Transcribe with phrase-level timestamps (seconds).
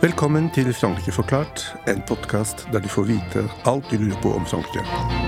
[0.00, 4.46] Velkommen til Frankrike forklart, en podkast der du får vite alt du lurer på om
[4.46, 5.27] Frankrike.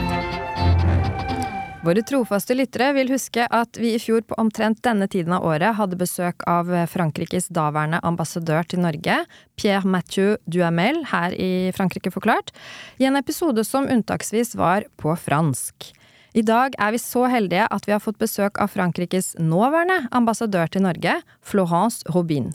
[1.80, 5.78] Våre trofaste lyttere vil huske at vi i fjor på omtrent denne tiden av året
[5.78, 9.14] hadde besøk av Frankrikes daværende ambassadør til Norge,
[9.56, 12.52] Pierre Mathieu Duhamel, her i Frankrike forklart,
[13.00, 15.88] i en episode som unntaksvis var på fransk.
[16.36, 20.68] I dag er vi så heldige at vi har fått besøk av Frankrikes nåværende ambassadør
[20.68, 22.52] til Norge, Florence Robin.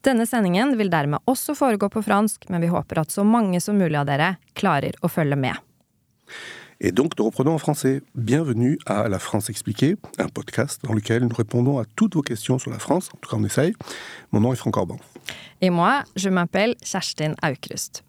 [0.00, 3.76] Denne sendingen vil dermed også foregå på fransk, men vi håper at så mange som
[3.76, 5.60] mulig av dere klarer å følge med.
[6.84, 8.02] Et donc nous reprenons en français.
[8.16, 12.58] Bienvenue à La France expliquée, un podcast dans lequel nous répondons à toutes vos questions
[12.58, 13.72] sur la France, en tout cas on essaye.
[14.32, 14.96] Mon nom est Franck Orban.
[15.60, 18.02] Et moi, je m'appelle Kjerstin Aukrust.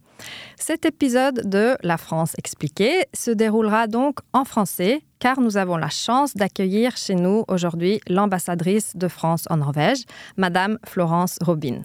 [0.55, 5.89] Cet épisode de La France expliquée se déroulera donc en français car nous avons la
[5.89, 10.03] chance d'accueillir chez nous aujourd'hui l'ambassadrice de France en Norvège,
[10.35, 11.83] Madame Florence Robin.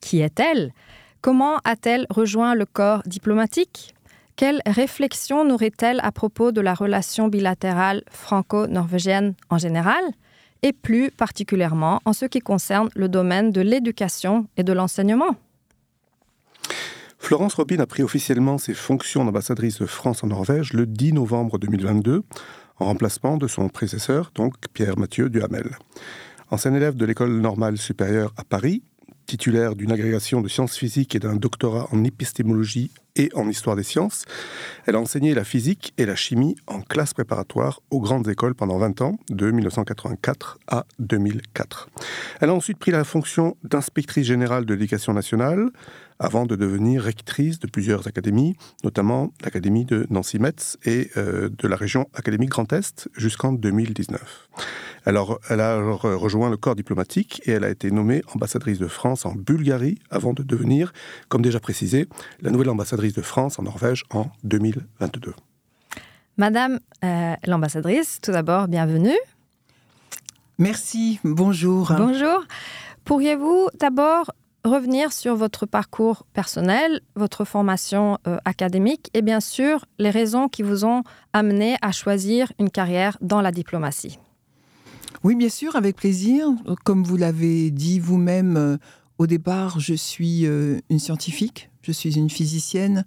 [0.00, 0.72] Qui est-elle?
[1.20, 3.94] Comment a-t-elle rejoint le corps diplomatique?
[4.36, 10.02] Quelle réflexion nourrit-elle à propos de la relation bilatérale franco-norvégienne en général
[10.62, 15.36] et plus particulièrement en ce qui concerne le domaine de l'éducation et de l'enseignement?
[17.18, 21.58] Florence Robin a pris officiellement ses fonctions d'ambassadrice de France en Norvège le 10 novembre
[21.58, 22.22] 2022,
[22.80, 25.70] en remplacement de son prédécesseur, donc Pierre-Mathieu Duhamel.
[26.50, 28.82] Ancien élève de l'école normale supérieure à Paris,
[29.26, 33.82] titulaire d'une agrégation de sciences physiques et d'un doctorat en épistémologie et en histoire des
[33.82, 34.24] sciences.
[34.86, 38.78] Elle a enseigné la physique et la chimie en classe préparatoire aux grandes écoles pendant
[38.78, 41.88] 20 ans, de 1984 à 2004.
[42.40, 45.70] Elle a ensuite pris la fonction d'inspectrice générale de l'éducation nationale,
[46.18, 51.76] avant de devenir rectrice de plusieurs académies, notamment l'Académie de Nancy-Metz et euh, de la
[51.76, 54.48] région académique Grand Est jusqu'en 2019.
[55.06, 59.26] Alors, elle a rejoint le corps diplomatique et elle a été nommée ambassadrice de France
[59.26, 60.92] en Bulgarie avant de devenir,
[61.28, 62.08] comme déjà précisé,
[62.40, 65.34] la nouvelle ambassadrice de France en Norvège en 2022.
[66.36, 69.18] Madame euh, l'ambassadrice, tout d'abord, bienvenue.
[70.58, 71.92] Merci, bonjour.
[71.96, 72.44] Bonjour.
[73.04, 74.30] Pourriez-vous d'abord
[74.64, 80.62] revenir sur votre parcours personnel, votre formation euh, académique et bien sûr les raisons qui
[80.62, 81.02] vous ont
[81.32, 84.18] amené à choisir une carrière dans la diplomatie.
[85.22, 86.48] Oui, bien sûr, avec plaisir.
[86.84, 88.76] Comme vous l'avez dit vous-même, euh,
[89.18, 93.04] au départ, je suis euh, une scientifique, je suis une physicienne.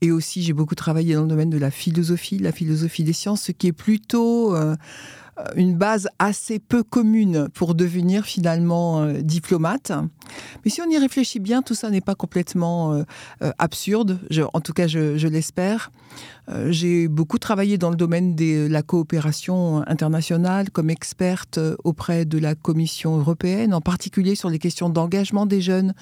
[0.00, 3.42] Et aussi, j'ai beaucoup travaillé dans le domaine de la philosophie, la philosophie des sciences,
[3.42, 4.54] ce qui est plutôt
[5.56, 9.92] une base assez peu commune pour devenir finalement diplomate.
[10.64, 13.02] Mais si on y réfléchit bien, tout ça n'est pas complètement euh,
[13.42, 14.18] euh, absurde,
[14.52, 15.90] en tout cas je, l'espère.
[16.48, 22.38] Euh, j'ai beaucoup travaillé dans le domaine de la coopération internationale comme experte auprès de
[22.38, 25.94] la Commission européenne, en particulier sur les questions d'engagement des jeunes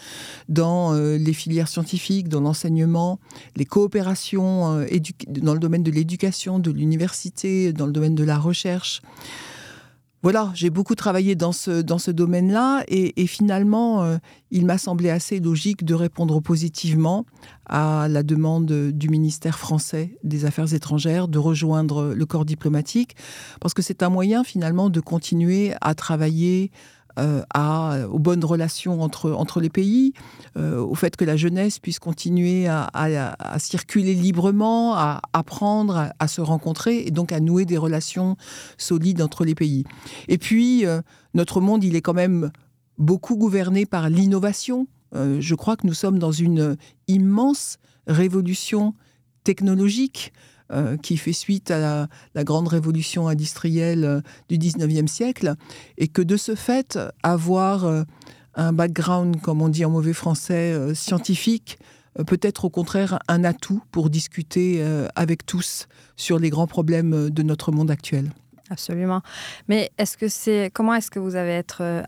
[0.48, 3.18] dans les filières scientifiques, dans l'enseignement,
[3.56, 4.84] les coopérations
[5.28, 9.00] dans le domaine de l'éducation, de l'université, dans le domaine de la recherche
[10.22, 14.18] voilà, j'ai beaucoup travaillé dans ce, dans ce domaine-là et, finalement, euh,
[14.52, 17.26] il m'a semblé assez logique de répondre positivement
[17.66, 23.16] à la demande du ministère français des Affaires étrangères de rejoindre le corps diplomatique
[23.60, 26.70] parce que c'est un moyen finalement de continuer à travailler
[27.18, 30.14] euh, à, aux bonnes relations entre, entre les pays,
[30.56, 32.88] euh, au fait que la jeunesse puisse continuer à,
[33.58, 38.36] circuler librement, à apprendre, à, se rencontrer et donc à nouer des relations
[38.78, 39.84] solides entre les pays.
[40.28, 41.02] Et puis, euh,
[41.34, 42.50] notre monde, il est quand même
[42.96, 44.86] beaucoup gouverné par l'innovation.
[45.14, 46.76] je crois que nous sommes dans une
[47.08, 48.94] immense révolution
[49.44, 50.32] technologique.
[50.72, 55.54] Euh, qui fait suite à la, grande révolution industrielle euh, du 19e siècle,
[55.98, 58.04] et que de ce fait, avoir euh,
[58.54, 61.78] un background, comme on dit en mauvais français, scientifique,
[62.26, 64.84] peut être au contraire un atout pour discuter
[65.14, 68.30] avec tous sur les grands problèmes de notre monde actuel.
[68.70, 69.22] Absolument.
[69.68, 69.90] Mais
[70.72, 72.02] comment est-ce que vous avez, euh,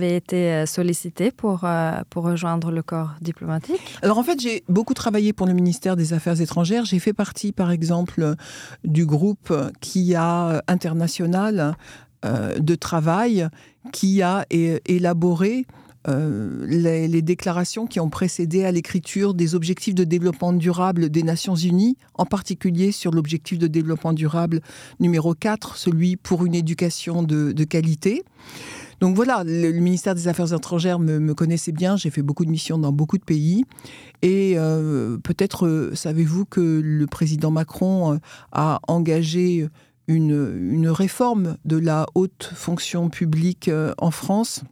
[0.00, 3.80] été euh, sollicité pour, euh, pour rejoindre le corps diplomatique?
[4.02, 6.84] Alors en fait, j'ai beaucoup travaillé pour le ministère des Affaires étrangères.
[6.84, 8.34] J'ai fait partie, par exemple,
[8.84, 11.76] du groupe qui international
[12.24, 13.48] de travail
[13.92, 15.66] qui a élaboré
[16.06, 21.56] euh, les, déclarations qui ont précédé à l'écriture des objectifs de développement durable des Nations
[21.56, 24.60] Unies, en particulier sur l'objectif de développement durable
[25.00, 28.22] numéro 4, celui pour une éducation de, qualité.
[29.00, 32.78] Donc voilà, le, ministère des Affaires étrangères me, connaissait bien, j'ai fait beaucoup de missions
[32.78, 33.64] dans beaucoup de pays.
[34.22, 38.20] Et euh, peut-être euh, savez-vous que le président Macron
[38.52, 39.68] a engagé
[40.06, 44.62] une, réforme de la haute fonction publique en France?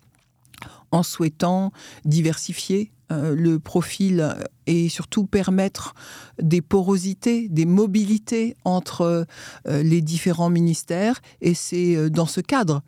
[0.91, 1.73] En souhaitant
[2.05, 4.35] diversifier le profil
[4.67, 5.95] et surtout permettre
[6.43, 9.27] des porosités, des mobilités entre
[9.65, 11.21] les différents ministères.
[11.41, 12.83] Et c'est dans ce cadre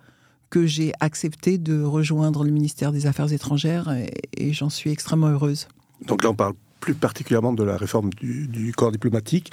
[0.51, 3.95] que j'ai accepté de rejoindre le ministère des Affaires étrangères
[4.37, 5.69] et, j'en suis extrêmement heureuse.
[6.07, 9.53] Donc là, on parle plus particulièrement de la réforme du, corps diplomatique.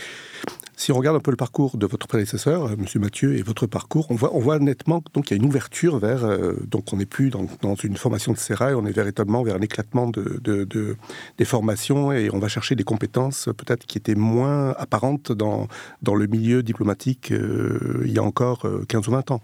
[0.77, 3.65] Si on regarde un peu le parcours de votre prédécesseur, euh, Monsieur Mathieu, et votre
[3.65, 7.05] parcours, on voit, nettement donc il y a une ouverture vers euh, donc on n'est
[7.05, 10.97] plus dans, une formation de sérail, on est véritablement vers un éclatement de, de,
[11.37, 15.67] des formations et on va chercher des compétences peut-être qui étaient moins apparentes dans,
[16.05, 19.41] le milieu diplomatique euh, il y a encore 15 ou 20 ans.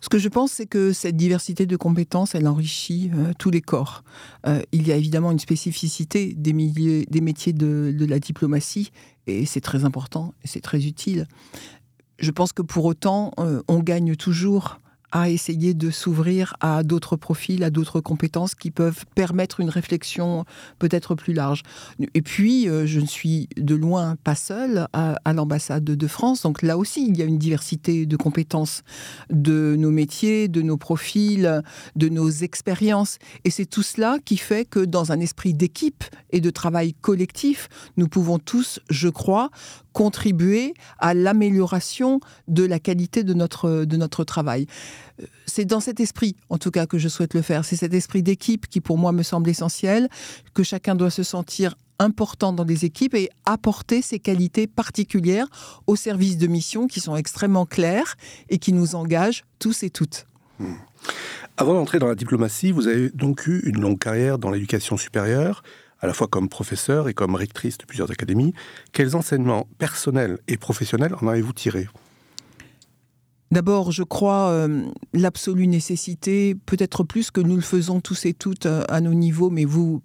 [0.00, 4.02] Ce que je pense, c'est que cette diversité de compétences, elle enrichit tous les corps.
[4.72, 8.92] Il y a évidemment une spécificité des, métiers de, la diplomatie,
[9.26, 11.26] et c'est très important, et c'est très utile.
[12.18, 14.80] Je pense que pour autant, euh, on gagne toujours
[15.12, 20.44] à essayer de s'ouvrir à d'autres profils, à d'autres compétences qui peuvent permettre une réflexion
[20.78, 21.62] peut-être plus large.
[22.14, 26.62] Et puis, euh, je ne suis de loin pas seule à, l'ambassade de France, donc
[26.62, 28.82] là aussi, il y a une diversité de compétences
[29.30, 31.62] de nos métiers, de nos profils,
[31.96, 33.18] de nos expériences.
[33.44, 37.68] Et c'est tout cela qui fait que dans un esprit d'équipe et de travail collectif,
[37.96, 39.50] nous pouvons tous, je crois,
[39.92, 44.66] contribuer à l'amélioration de la qualité de notre, de notre travail.
[45.46, 47.64] C'est dans cet esprit, en tout cas, que je souhaite le faire.
[47.64, 50.08] C'est cet esprit d'équipe qui, pour moi, me semble essentiel,
[50.54, 55.46] que chacun doit se sentir important dans les équipes et apporter ses qualités particulières
[55.86, 58.16] au service de mission qui sont extrêmement claires
[58.48, 60.26] et qui nous engagent tous et toutes.
[60.58, 60.74] Hmm.
[61.56, 65.62] Avant d'entrer dans la diplomatie, vous avez donc eu une longue carrière dans l'éducation supérieure
[66.00, 68.54] à la fois comme professeur et comme rectrice de plusieurs académies.
[68.92, 71.88] Quels enseignements personnels et professionnels en avez-vous tiré
[73.52, 78.66] D'abord, je crois euh, l'absolue nécessité, peut-être plus que nous le faisons tous et toutes
[78.66, 80.00] euh, à nos niveaux, mais vous,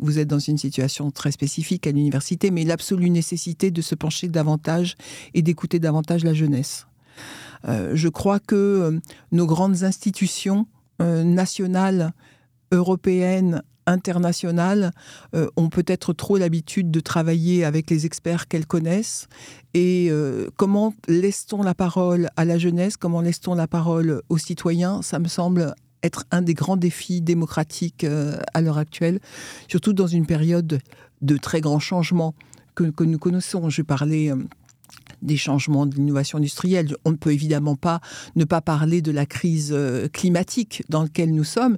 [0.00, 4.26] vous, êtes dans une situation très spécifique à l'université, mais l'absolue nécessité de se pencher
[4.26, 4.96] davantage
[5.34, 6.88] et d'écouter davantage la jeunesse.
[7.68, 9.00] Euh, je crois que
[9.30, 10.66] nos grandes institutions
[11.00, 12.12] nationales,
[12.72, 14.92] européennes, internationales
[15.34, 19.26] euh, ont peut-être trop l'habitude de travailler avec les experts qu'elles connaissent.
[19.74, 22.96] Et euh, comment laisse-t-on la parole à la jeunesse?
[22.96, 25.02] Comment laisse-t-on la parole aux citoyens?
[25.02, 29.20] Ça me semble être un des grands défis démocratiques euh, à l'heure actuelle,
[29.68, 30.80] surtout dans une période
[31.22, 32.34] de très grands changements
[32.74, 33.70] que, que nous connaissons.
[33.70, 34.30] Je parlais
[35.24, 36.94] des changements de l'innovation industrielle.
[37.04, 38.00] On ne peut évidemment pas
[38.36, 41.76] ne pas parler de la crise euh, climatique dans laquelle nous sommes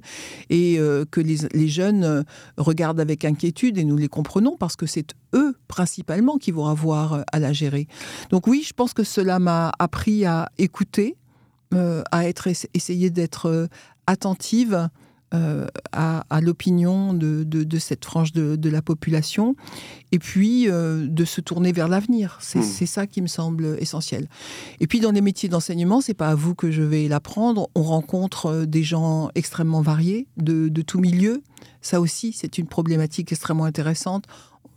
[0.49, 2.23] et euh, que les, jeunes euh,
[2.57, 7.23] regardent avec inquiétude et nous les comprenons parce que c'est eux principalement qui vont avoir
[7.31, 7.87] à la gérer.
[8.29, 11.15] Donc oui, je pense que cela m'a appris à écouter,
[11.73, 13.67] à être essayer d'être
[14.07, 14.89] attentive
[15.33, 19.57] euh, à, l'opinion de, cette frange de, la population,
[20.13, 22.39] et puis euh, de se tourner vers l'avenir.
[22.55, 22.61] Hmm.
[22.61, 24.29] C'est ça qui me semble essentiel.
[24.79, 27.69] Et puis dans les métiers d'enseignement, c'est pas à vous que je vais l'apprendre.
[27.75, 31.43] On rencontre euh, des gens extrêmement variés, de, de tout milieu.
[31.81, 34.25] Ça aussi, c'est une problématique extrêmement intéressante.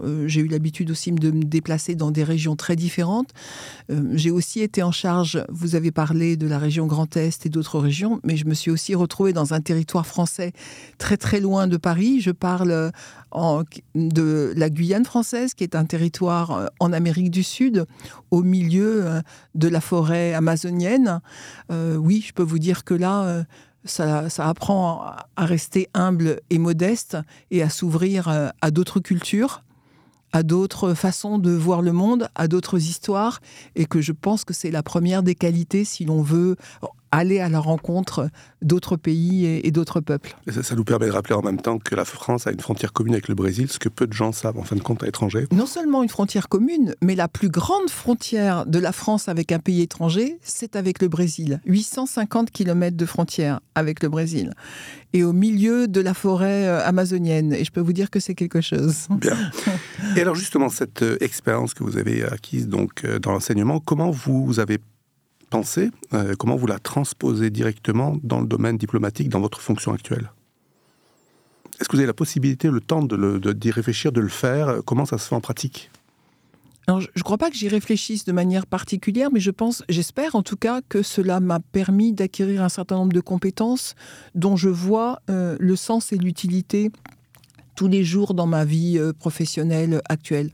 [0.03, 3.31] Euh, j'ai eu l'habitude aussi de me déplacer dans des régions très différentes.
[3.91, 7.49] Euh, j'ai aussi été en charge, vous avez parlé de la région Grand Est et
[7.49, 10.53] d'autres régions, mais je me suis aussi retrouvée dans un territoire français
[10.99, 12.21] très très loin de Paris.
[12.21, 12.93] Je parle
[13.95, 17.87] de la Guyane française, qui est un territoire euh, en Amérique du Sud,
[18.31, 19.23] au milieu
[19.55, 21.21] de la forêt amazonienne.
[21.71, 23.45] oui, je peux vous dire que là...
[23.87, 27.17] Ça, apprend à rester humble et modeste
[27.51, 29.63] et à s'ouvrir à d'autres cultures
[30.33, 33.41] à d'autres façons de voir le monde, à d'autres histoires,
[33.75, 36.57] et que je pense que c'est la première des qualités si l'on veut
[37.13, 38.31] aller à la rencontre
[38.63, 40.37] d'autres pays et, d'autres peuples.
[40.49, 43.15] ça, nous permet de rappeler en même temps que la France a une frontière commune
[43.15, 45.47] avec le Brésil, ce que peu de gens savent en fin de compte à l'étranger.
[45.53, 49.59] Non seulement une frontière commune, mais la plus grande frontière de la France avec un
[49.59, 51.61] pays étranger, c'est avec le Brésil.
[51.67, 54.53] 850 km de frontière avec le Brésil.
[55.13, 57.53] Et au milieu de la forêt euh, amazonienne.
[57.53, 59.09] Et je peux vous dire que c'est quelque chose.
[59.11, 59.37] Bien.
[60.17, 64.11] Et alors justement, cette euh, expérience que vous avez acquise donc euh, dans l'enseignement, comment
[64.11, 64.79] vous avez
[65.51, 70.31] pensée, euh, comment vous la transposez directement dans le domaine diplomatique, dans votre fonction actuelle?
[71.81, 74.81] Est-ce que vous avez la possibilité, le temps d'y de, réfléchir, de le faire?
[74.85, 75.91] Comment ça se fait en pratique?
[76.99, 80.43] Je ne crois pas que j'y réfléchisse de manière particulière, mais je pense, j'espère en
[80.43, 83.95] tout cas que cela m'a permis d'acquérir un certain nombre de compétences
[84.35, 86.91] dont je vois euh, le sens et l'utilité
[87.77, 90.51] tous les jours dans ma vie euh, professionnelle actuelle.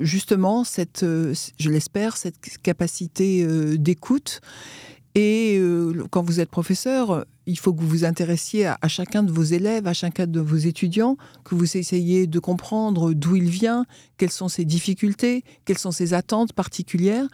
[0.00, 3.46] Justement, cette, je l'espère, cette capacité
[3.78, 4.40] d'écoute.
[5.16, 9.32] Et euh, quand vous êtes professeur, il faut que vous vous intéressiez à, chacun de
[9.32, 13.86] vos élèves, à chacun de vos étudiants, que vous essayiez de comprendre d'où il vient,
[14.18, 17.26] quelles sont ses difficultés, quelles sont ses attentes particulières,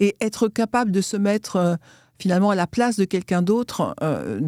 [0.00, 1.76] et être capable de se mettre euh,
[2.18, 4.40] finalement à la place de quelqu'un d'autre, euh,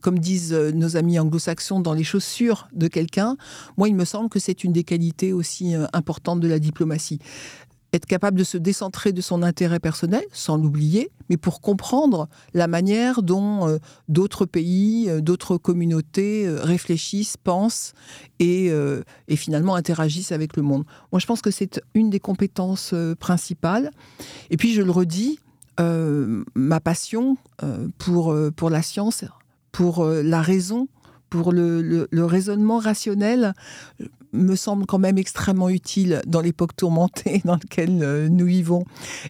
[0.00, 3.36] comme disent nos amis anglo-saxons, dans les chaussures de quelqu'un.
[3.76, 7.20] Moi, il me semble que c'est une des qualités aussi importantes de la diplomatie
[7.92, 12.66] être capable de se décentrer de son intérêt personnel, sans l'oublier, mais pour comprendre la
[12.66, 17.92] manière dont euh, d'autres pays, euh, d'autres communautés euh, réfléchissent, pensent
[18.38, 18.72] et,
[19.36, 20.84] finalement interagissent avec le monde.
[21.12, 23.90] Moi, je pense que c'est une des compétences principales.
[24.50, 25.38] Et puis, je le redis,
[26.54, 27.36] ma passion
[27.98, 29.24] pour, pour la science,
[29.72, 30.88] pour la raison,
[31.30, 33.54] pour le, raisonnement rationnel,
[34.32, 38.84] me semble quand même extrêmement utile dans l'époque tourmentée dans laquelle euh, nous vivons.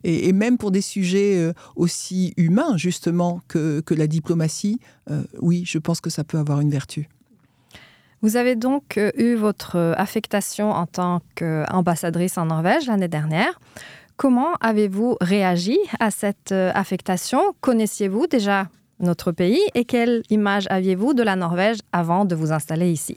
[0.04, 4.78] Et, même pour des sujets euh, aussi humains, justement, que, la diplomatie,
[5.11, 7.09] euh, oui, je pense que ça peut avoir une vertu.
[8.23, 13.59] Vous avez donc eu votre affectation en tant qu'ambassadrice en Norvège l'année dernière.
[14.21, 17.41] Comment avez-vous réagi à cette affectation?
[17.62, 22.93] Connaissiez-vous déjà notre pays et quelle image aviez-vous de la Norvège avant de vous installer
[22.93, 23.17] ici?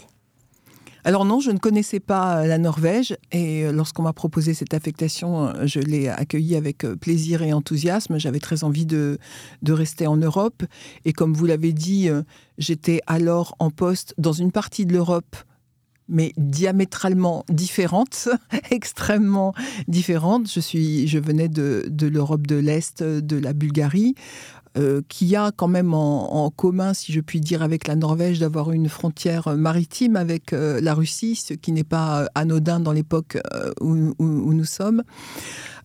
[1.03, 4.73] Alors non, je ne connaissais pas euh, la Norvège et euh, lorsqu'on m'a proposé cette
[4.73, 8.17] affectation, euh, je l'ai accueillie avec plaisir et enthousiasme.
[8.17, 9.17] J'avais très envie de,
[9.61, 10.63] de rester en Europe.
[11.03, 12.09] Et comme vous l'avez dit,
[12.57, 15.35] j'étais alors en poste dans une partie de l'Europe
[16.09, 18.29] mais diamétralement différente,
[18.71, 19.53] extrêmement
[19.87, 20.51] différente.
[20.51, 24.15] Je, suis, je venais de, l'Europe de l'Est, de la Bulgarie,
[24.75, 28.71] euh, qui a quand même en, commun, si je puis dire, avec la Norvège, d'avoir
[28.71, 33.71] une frontière maritime avec euh, la Russie, ce qui n'est pas anodin dans l'époque euh,
[33.81, 35.03] où, nous sommes,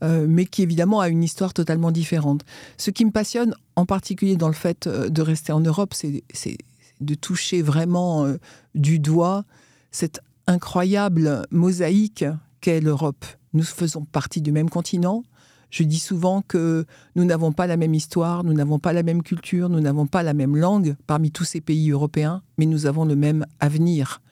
[0.02, 2.44] mais qui évidemment a une histoire totalement différente.
[2.76, 6.58] Ce qui me passionne en particulier dans le fait de rester en Europe, c'est
[7.00, 8.26] de toucher vraiment
[8.74, 9.44] du doigt
[9.90, 12.24] cette incroyable mosaïque
[12.60, 13.24] qu'est l'Europe.
[13.52, 15.24] Nous faisons partie du même continent,
[15.70, 19.22] je dis souvent que nous n'avons pas la même histoire, nous n'avons pas la même
[19.22, 23.04] culture, nous n'avons pas la même langue parmi tous ces pays européens, mais nous avons
[23.04, 24.22] le même avenir.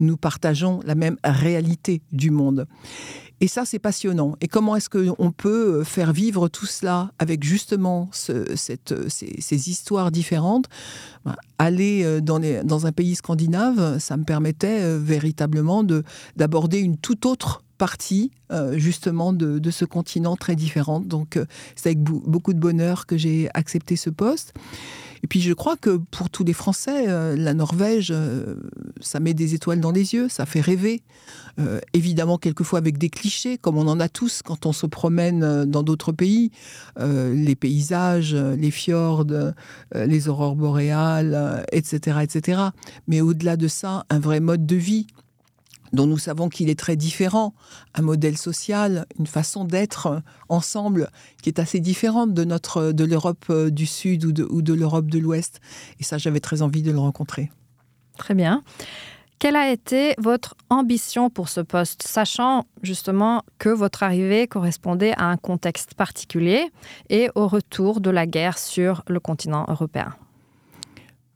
[0.00, 2.66] Nous partageons la même réalité du monde.
[3.42, 4.36] Et ça, c'est passionnant.
[4.42, 10.66] Et comment est-ce qu'on peut faire vivre tout cela avec justement cette, ces, histoires différentes?
[11.24, 15.84] Ben, Aller euh, dans, un pays scandinave, ça me permettait euh, véritablement
[16.36, 21.00] d'aborder une toute autre partie euh, justement de, ce continent très différent.
[21.00, 24.52] Donc euh, c'est avec beaucoup de bonheur que j'ai accepté ce poste.
[25.22, 28.14] Et puis je crois que pour tous les Français, euh, la Norvège,
[29.00, 31.02] ça met des étoiles dans les yeux, ça fait rêver.
[31.92, 35.82] évidemment, quelquefois avec des clichés, comme on en a tous quand on se promène dans
[35.82, 36.50] d'autres pays.
[36.98, 39.26] les paysages, les fjords,
[39.94, 42.62] les aurores boréales, etc., etc.
[43.08, 45.06] Mais au-delà de ça, un vrai mode de vie
[45.92, 47.54] dont nous savons qu'il est très différent,
[47.94, 51.10] un modèle social, une façon d'être ensemble
[51.42, 54.74] qui est assez différente de notre de l'Europe euh, du Sud ou de, ou de
[54.74, 55.60] l'Europe de l'Ouest.
[55.98, 57.50] Et ça, j'avais très envie de le rencontrer.
[58.18, 58.62] Très bien.
[59.40, 65.24] Quelle a été votre ambition pour ce poste, sachant justement que votre arrivée correspondait à
[65.24, 66.70] un contexte particulier
[67.08, 70.14] et au retour de la guerre sur le continent européen?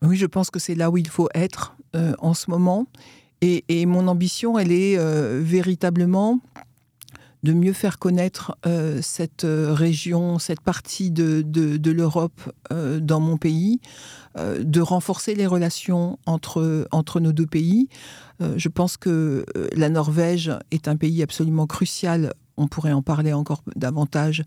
[0.03, 2.87] Oui, je pense que c'est là où il faut être euh, en ce moment.
[3.69, 6.41] Et, mon ambition, elle est euh, véritablement
[7.43, 13.37] de mieux faire connaître euh, cette euh, région, cette partie de, de, l'Europe dans mon
[13.37, 13.81] pays,
[14.39, 17.89] de renforcer les relations entre, entre nos deux pays.
[18.41, 19.45] je pense que
[19.77, 24.45] la Norvège est un pays absolument crucial on pourrait en parler encore davantage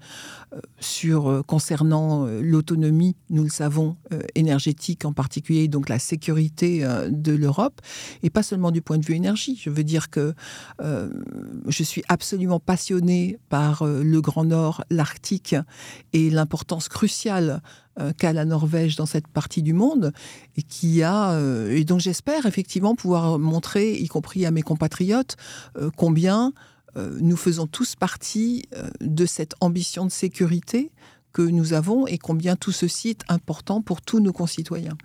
[0.54, 3.98] euh, sur euh, concernant euh, l'autonomie, nous le savons,
[4.36, 7.82] énergétique en particulier, donc la sécurité de l'Europe,
[8.24, 9.60] et pas seulement du point de vue énergie.
[9.62, 10.34] Je veux dire que
[10.80, 15.56] je suis absolument passionnée par le Grand Nord, l'Arctique
[16.14, 17.62] et l'importance cruciale
[18.18, 20.14] qu'a la Norvège dans cette partie du monde
[20.56, 25.36] et qui a et donc j'espère effectivement pouvoir montrer, y compris à mes compatriotes,
[25.96, 26.54] combien
[27.20, 30.92] nous faisons tous partie euh, de cette ambition de sécurité
[31.34, 34.98] que nous avons et combien tout ceci est important pour tous nos concitoyens.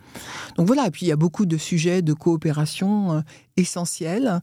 [0.56, 3.20] Donc voilà, et puis il y a beaucoup de sujets de coopération euh,
[3.56, 4.40] essentiels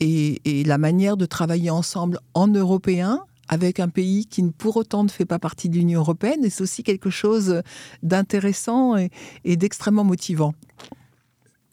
[0.00, 5.08] et, la manière de travailler ensemble en européen avec un pays qui pour autant ne
[5.08, 6.44] fait pas partie de l'Union européenne.
[6.44, 7.62] Et c'est aussi quelque chose
[8.02, 10.54] d'intéressant et, d'extrêmement motivant.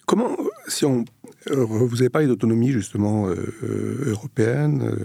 [0.05, 1.03] Comment, si on, euh,
[1.51, 4.95] vous avez parlé d'autonomie justement euh, euh, européenne.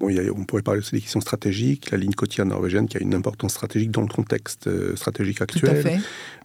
[0.00, 2.88] bon, il y a, on pourrait parler aussi des questions stratégiques, la ligne côtière norvégienne
[2.88, 5.82] qui a une importance stratégique dans le contexte stratégique actuel.
[5.82, 6.00] Tout à fait.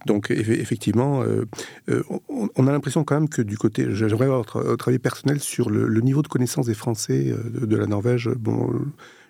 [0.06, 1.24] Donc effectivement,
[2.28, 6.00] on, a l'impression quand même que du côté, j'aimerais avoir votre, avis personnel sur le,
[6.00, 8.28] niveau de connaissance des Français de, la Norvège.
[8.28, 8.72] Bon,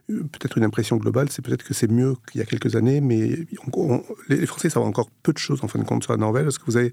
[0.08, 3.38] peut-être une impression globale, c'est peut-être que c'est mieux qu'il y a quelques années, mais
[4.28, 6.48] les Français savent encore peu de choses en fin de compte sur la Norvège.
[6.48, 6.92] Est-ce que vous avez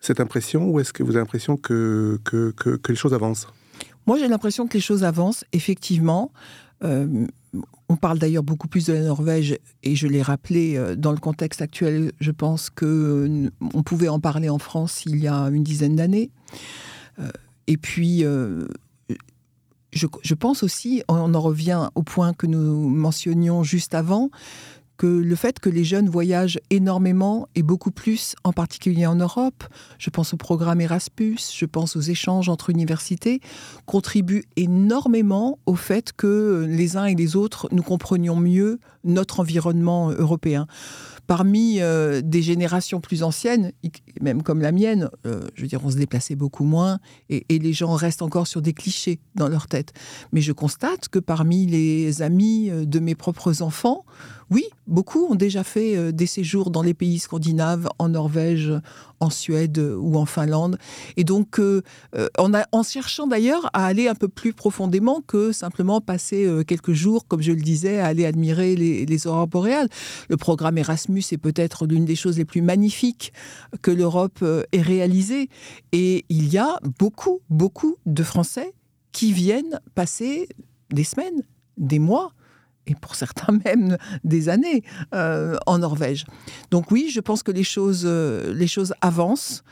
[0.00, 3.48] cette impression ou est-ce que vous avez l'impression que, que, que, les choses avancent?
[4.06, 6.32] Moi, j'ai l'impression que les choses avancent, effectivement.
[6.84, 7.26] Euh,
[7.88, 11.18] on parle d'ailleurs beaucoup plus de la Norvège et je l'ai rappelé euh, dans le
[11.18, 12.12] contexte actuel.
[12.20, 15.96] Je pense que euh, on pouvait en parler en France il y a une dizaine
[15.96, 16.30] d'années.
[17.66, 18.20] et puis,
[19.92, 24.30] je, je, pense aussi, on en revient au point que nous mentionnions juste avant,
[24.98, 29.64] que le fait que les jeunes voyagent énormément et beaucoup plus, en particulier en Europe,
[29.98, 33.40] je pense au programme Erasmus, je pense aux échanges entre universités,
[33.86, 40.10] contribue énormément au fait que les uns et les autres nous comprenions mieux notre environnement
[40.10, 40.66] européen
[41.28, 43.72] parmi euh, des générations plus anciennes,
[44.20, 47.72] même comme la mienne, euh, je veux dire, on se déplaçait beaucoup moins et, les
[47.74, 49.92] gens restent encore sur des clichés dans leur tête.
[50.32, 54.06] Mais je constate que parmi les amis euh, de mes propres enfants,
[54.50, 58.72] oui, beaucoup ont déjà fait des séjours dans les pays scandinaves, en Norvège,
[59.20, 60.78] en Suède ou en Finlande.
[61.16, 61.60] Et donc,
[62.38, 67.26] en, en, cherchant d'ailleurs à aller un peu plus profondément que simplement passer quelques jours,
[67.26, 69.88] comme je le disais, à aller admirer les, les aurores boréales.
[70.28, 73.32] Le programme Erasmus c'est peut-être l'une des choses les plus magnifiques
[73.82, 75.48] que l'Europe euh, ait réalisées.
[75.92, 78.74] Et il y a beaucoup, beaucoup de Français
[79.12, 80.48] qui viennent passer
[80.90, 81.42] des semaines,
[81.76, 82.32] des mois,
[82.88, 84.82] et pour certains même des années
[85.14, 86.24] euh, en Norvège.
[86.70, 89.62] Donc oui, je pense que les choses, euh, les choses avancent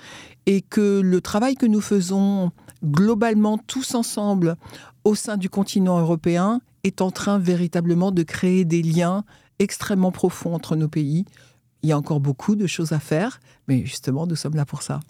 [0.47, 2.53] et que le travail que nous faisons
[2.85, 4.57] globalement tous ensemble
[5.05, 9.25] au sein du continent européen est en train véritablement de créer des liens
[9.59, 11.25] extrêmement profond entre nos pays.
[11.83, 14.83] Il y a encore beaucoup de choses à faire, mais justement, nous sommes là pour
[14.83, 15.01] ça.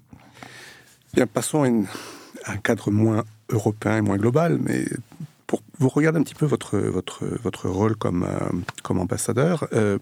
[1.15, 1.65] Bien, passons
[2.45, 4.87] à, un cadre moins européen et moins global, mais
[5.79, 8.49] vous regarder un petit peu votre, votre, votre rôle comme, euh,
[8.83, 9.99] comme ambassadeur, euh,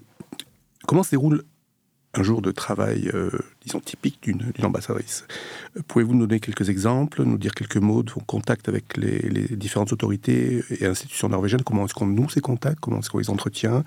[0.86, 1.44] comment se déroule
[2.16, 3.30] un jour de travail, euh,
[3.62, 5.26] disons, typique d'une ambassadrice?
[5.88, 9.92] Pouvez-vous nous donner quelques exemples, nous dire quelques mots de vos contacts avec les, différentes
[9.92, 11.62] autorités et institutions norvégiennes?
[11.64, 12.78] Comment est-ce qu'on noue ces contacts?
[12.78, 13.82] Comment est-ce qu'on les entretient?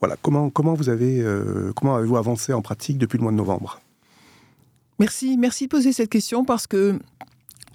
[0.00, 1.24] Voilà, comment, comment vous avez,
[1.76, 3.80] comment avez-vous avancé en pratique depuis le mois de novembre?
[4.98, 6.98] Merci, merci de poser cette question parce que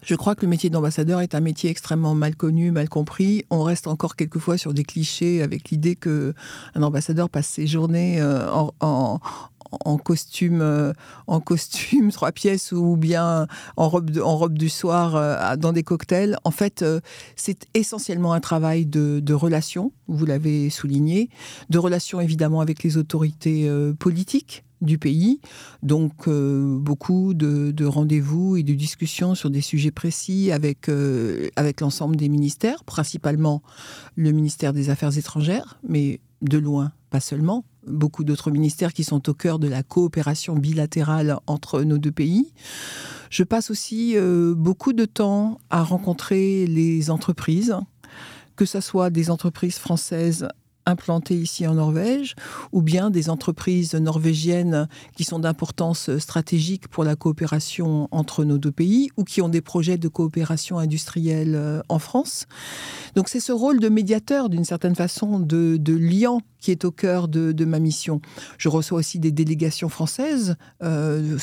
[0.06, 3.44] je crois que le métier d'ambassadeur est un métier extrêmement mal connu, mal compris.
[3.50, 6.36] On reste encore quelquefois sur des clichés avec l'idée que
[6.76, 8.48] un ambassadeur passe ses journées euh,
[8.80, 9.20] en,
[9.98, 10.94] costume, euh,
[11.26, 15.82] en costume trois pièces ou bien en robe, en robe du soir euh, dans des
[15.82, 16.38] cocktails.
[16.44, 16.86] En fait,
[17.36, 21.30] c'est essentiellement un travail de, de relations, vous l'avez souligné,
[21.72, 25.40] de relations évidemment avec les autorités politiques, du pays.
[25.84, 31.82] Donc euh, beaucoup de, rendez-vous et de discussions sur des sujets précis avec, euh, avec
[31.82, 33.62] l'ensemble des ministères, principalement
[34.16, 37.66] le ministère des Affaires étrangères, mais de loin, pas seulement.
[37.88, 42.52] Beaucoup d'autres ministères qui sont au cœur de la coopération bilatérale entre nos deux pays.
[43.30, 47.76] Je passe aussi euh, beaucoup de temps à rencontrer les entreprises,
[48.56, 50.48] que ce soit des entreprises françaises
[50.86, 52.36] implantées ici en Norvège,
[52.72, 58.72] ou bien des entreprises norvégiennes qui sont d'importance stratégique pour la coopération entre nos deux
[58.72, 62.46] pays, ou qui ont des projets de coopération industrielle euh, en France.
[63.16, 66.90] Donc c'est ce rôle de médiateur, d'une certaine façon, de, de liant qui est au
[66.90, 68.22] cœur de, ma mission.
[68.58, 71.38] Je reçois aussi des délégations françaises, euh,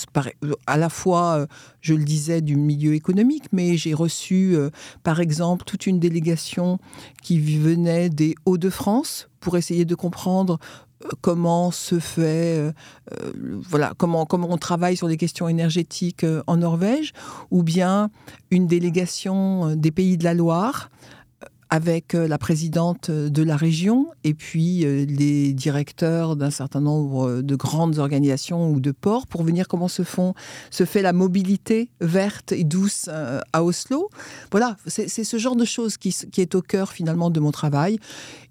[0.67, 1.47] à la fois, euh,
[1.81, 4.71] je le disais, du milieu économique, mais j'ai reçu, euh,
[5.05, 6.81] par exemple, toute une délégation
[7.23, 10.59] qui venait des Hauts-de-France pour essayer de comprendre
[11.21, 12.73] comment se fait,
[13.69, 17.13] voilà, comment, comment on travaille sur les questions énergétiques en Norvège,
[17.51, 18.11] ou bien
[18.51, 20.91] une délégation des pays de la Loire
[21.73, 27.41] avec euh, la présidente de la région et puis euh, les directeurs d'un certain nombre
[27.41, 30.35] de grandes organisations ou de ports pour venir comment se, font,
[30.71, 34.11] se fait la mobilité verte et douce euh, à Oslo.
[34.51, 37.99] Voilà, c'est ce genre de choses qui, qui, est au cœur finalement de mon travail.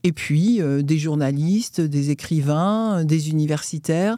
[0.03, 4.17] Et puis des journalistes, des écrivains, des universitaires.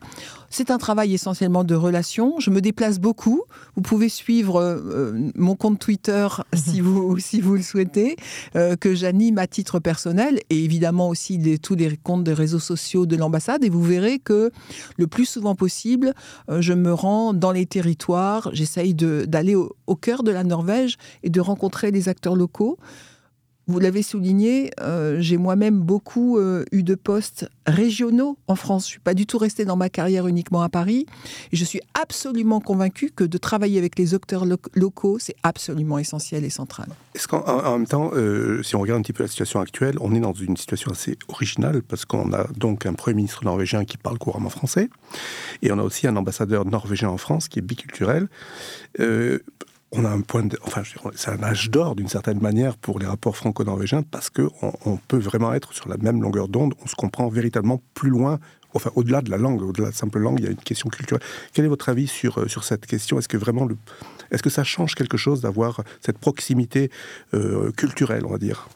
[0.54, 2.39] C'est un travail essentiellement de relations.
[2.39, 3.41] Je me déplace beaucoup.
[3.76, 8.17] Vous pouvez suivre euh, mon compte Twitter si vous, si vous le souhaitez,
[8.56, 13.08] euh, que j'anime à titre personnel et évidemment aussi tous les comptes des réseaux sociaux
[13.08, 13.63] de l'ambassade.
[13.63, 14.52] Et vous verrez que
[14.98, 16.13] le plus souvent possible,
[16.50, 18.52] euh, je me rends dans les territoires.
[18.54, 22.78] J'essaye d'aller au cœur de la Norvège et de rencontrer les acteurs locaux.
[23.65, 28.84] Vous l'avez souligné, euh, j'ai moi-même beaucoup euh, eu de postes régionaux en France.
[28.84, 31.06] Je ne suis pas du tout restée dans ma carrière uniquement à Paris.
[31.54, 36.49] Je suis absolument convaincue que de travailler avec les acteurs locaux, c'est absolument essentiel et
[36.49, 36.88] central.
[37.15, 40.13] Est-ce qu'en même temps, euh, si on regarde un petit peu la situation actuelle, on
[40.13, 43.95] est dans une situation assez originale parce qu'on a donc un Premier ministre norvégien qui
[43.95, 44.89] parle couramment français
[45.62, 48.28] et on a aussi un ambassadeur norvégien en France qui est biculturel
[49.93, 50.82] on a un point de, enfin,
[51.15, 55.17] c'est un âge d'or d'une certaine manière pour les rapports franco-norvégiens parce que on, peut
[55.17, 56.73] vraiment être sur la même longueur d'onde.
[56.84, 58.39] On se comprend véritablement plus loin,
[58.73, 60.89] enfin, au-delà de la langue, au-delà de la simple langue, il y a une question
[60.89, 61.23] culturelle.
[61.53, 63.19] Quel est votre avis sur, euh, sur cette question?
[63.19, 63.77] Est-ce que vraiment, le,
[64.32, 66.89] est-ce que ça change quelque chose d'avoir cette proximité
[67.34, 68.67] euh, culturelle, on va dire?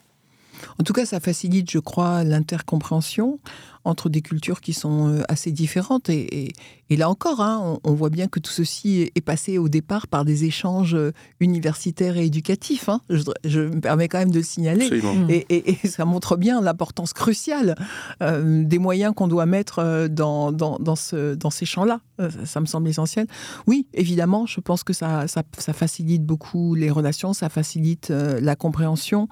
[0.80, 3.40] En tout cas, ça facilite, je crois, l'intercompréhension
[3.88, 6.10] entre des cultures qui sont euh, assez différentes.
[6.10, 6.54] Et,
[6.90, 10.44] là encore, hein, on, voit bien que tout ceci est passé au départ par des
[10.44, 12.90] échanges euh, universitaires et éducatifs.
[12.90, 13.02] Hein.
[13.10, 14.90] Je, me permets quand même de le signaler.
[15.30, 17.76] Et, ça montre bien l'importance cruciale
[18.22, 22.02] euh, des moyens qu'on doit mettre dans, dans, ce, dans ces champs-là.
[22.46, 23.28] Ça me semble essentiel.
[23.68, 29.28] Oui, évidemment, je pense que ça, ça, facilite beaucoup les relations, ça facilite la compréhension,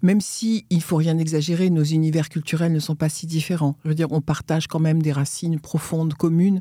[0.00, 3.76] même si il faut rien exagérer, nos univers culturels ne sont pas si différents
[4.10, 6.60] on partage quand même des racines profondes, communes,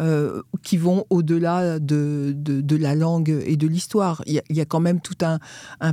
[0.00, 4.22] euh, qui vont au-delà de, de, la langue et de l'histoire.
[4.26, 5.38] Il, y, a quand même tout un,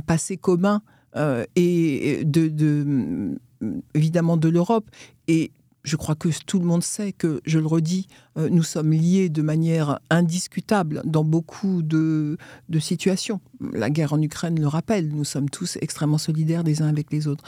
[0.00, 0.82] passé commun
[1.16, 3.36] euh, et de,
[3.94, 4.88] évidemment de l'Europe.
[5.28, 5.50] Et
[5.86, 9.28] je crois que tout le monde sait que, je le redis, euh, nous sommes liés
[9.28, 12.36] de manière indiscutable dans beaucoup de,
[12.80, 13.40] situations.
[13.72, 17.28] La guerre en Ukraine le rappelle, nous sommes tous extrêmement solidaires des uns avec les
[17.28, 17.44] autres.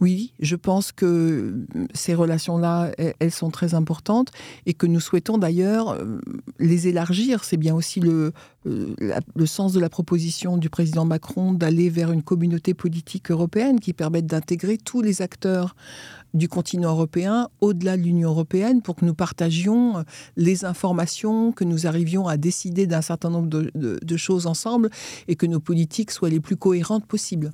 [0.00, 4.32] Oui, je pense que ces relations-là, elles sont très importantes
[4.66, 6.20] et que nous souhaitons d'ailleurs euh,
[6.58, 7.44] les élargir.
[7.44, 8.32] C'est bien aussi le,
[8.66, 8.94] euh,
[9.34, 13.92] le sens de la proposition du président Macron d'aller vers une communauté politique européenne qui
[13.92, 15.76] permette d'intégrer tous les acteurs
[16.36, 20.02] du continent européen au-delà de l'Union européenne pour que nous partagions euh,
[20.36, 24.90] les informations, que nous arrivions à décider d'un certain nombre de, choses ensemble
[25.28, 27.52] et que nos politiques soient les plus cohérentes possibles.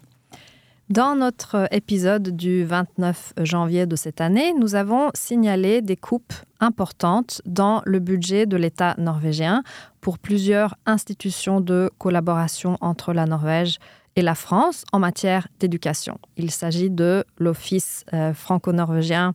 [0.89, 7.41] Dans notre épisode du 29 janvier de cette année, nous avons signalé des coupes importantes
[7.47, 9.63] dans le budget de l'État norvégien
[10.01, 13.81] pour plusieurs institutions de collaboration entre la Norvège et
[14.21, 16.19] la France en matière d'éducation.
[16.37, 19.33] Il s'agit de l'Office euh, franco-norvégien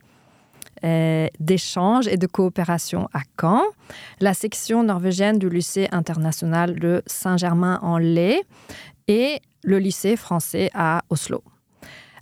[0.84, 3.64] euh, d'échange et de coopération à Caen,
[4.20, 8.44] la section norvégienne du lycée international de Saint-Germain-en-Laye
[9.08, 11.44] et le lycée français à Oslo.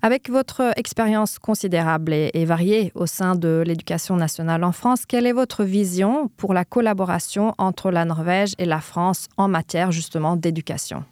[0.02, 5.34] Avec votre expérience considérable et variée au sein de l'éducation nationale en France, quelle est
[5.34, 11.04] votre vision pour la collaboration entre la Norvège et la France en matière justement d'éducation?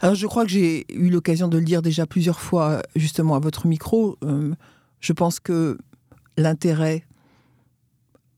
[0.00, 3.38] Alors je crois que j'ai eu l'occasion de le dire déjà plusieurs fois justement à
[3.38, 4.16] votre micro.
[4.24, 4.54] Euh,
[5.00, 5.78] je pense que
[6.36, 7.04] l'intérêt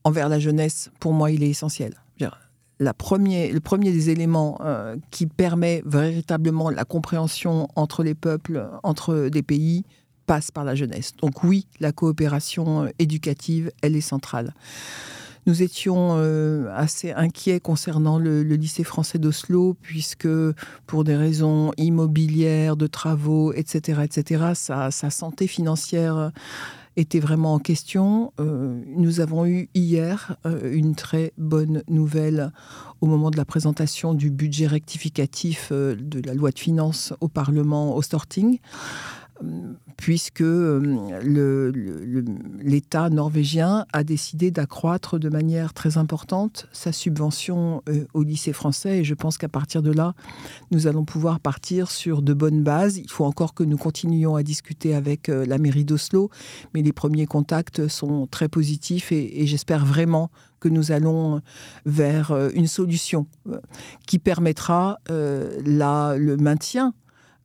[0.03, 1.93] envers la jeunesse, pour moi, il est essentiel.
[2.79, 8.69] La premier, le premier des éléments euh, qui permet véritablement la compréhension entre les peuples,
[8.83, 9.83] entre des pays,
[10.27, 11.13] passe par la jeunesse.
[11.19, 14.53] Donc oui, la coopération éducative, elle est centrale.
[15.47, 20.27] Nous étions euh, assez inquiets concernant le, lycée français d'Oslo, puisque
[20.87, 26.33] pour des raisons immobilières, de travaux, etc., etc., sa, santé financière
[26.97, 28.33] était vraiment en question.
[28.41, 32.51] Euh, nous avons eu hier euh, une très bonne nouvelle
[32.99, 37.95] au moment de la présentation du budget rectificatif de la loi de finances au Parlement
[37.95, 38.59] au Storting
[39.97, 41.81] puisque euh,
[42.59, 48.99] l'État norvégien a décidé d'accroître de manière très importante sa subvention euh, au lycée français.
[48.99, 50.13] Et je pense qu'à partir de là,
[50.71, 52.97] nous allons pouvoir partir sur de bonnes bases.
[52.97, 56.29] Il faut encore que nous continuions à discuter avec euh, la mairie d'Oslo,
[56.73, 61.41] mais les premiers contacts sont très positifs et, j'espère vraiment que nous allons
[61.85, 63.27] vers une solution
[64.07, 66.93] qui permettra le maintien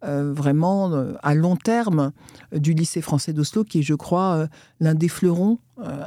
[0.04, 2.10] euh, vraiment euh, à long terme
[2.52, 4.46] du lycée français d'Oslo, qui est, je crois, euh,
[4.80, 5.58] l'un des fleurons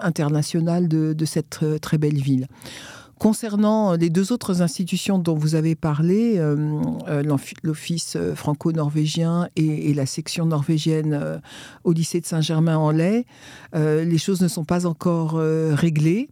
[0.02, 2.48] internationaux de, cette très belle ville.
[3.20, 10.06] Concernant les deux autres institutions dont vous avez parlé, euh, euh, l'Office franco-norvégien et, la
[10.06, 11.42] section norvégienne
[11.86, 13.26] au lycée de Saint-Germain-en-Laye,
[13.74, 16.30] les choses ne sont pas encore réglées.